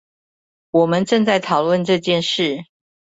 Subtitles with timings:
[0.71, 2.63] 我們正在討論這件事